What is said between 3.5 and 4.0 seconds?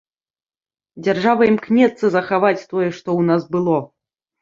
было.